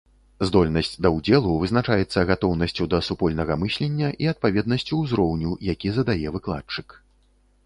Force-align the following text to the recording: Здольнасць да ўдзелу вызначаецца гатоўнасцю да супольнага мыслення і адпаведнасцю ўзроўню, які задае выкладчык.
Здольнасць 0.47 0.95
да 1.05 1.09
ўдзелу 1.17 1.51
вызначаецца 1.63 2.23
гатоўнасцю 2.31 2.87
да 2.93 2.99
супольнага 3.09 3.59
мыслення 3.65 4.09
і 4.25 4.31
адпаведнасцю 4.33 4.93
ўзроўню, 5.03 5.51
які 5.73 5.95
задае 6.01 6.27
выкладчык. 6.41 6.99